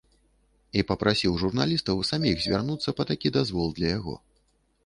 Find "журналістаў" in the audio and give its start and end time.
1.43-2.01